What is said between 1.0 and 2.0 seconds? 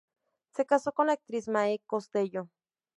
la actriz Mae